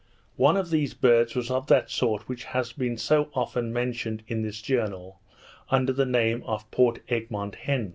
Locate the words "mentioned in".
3.71-4.41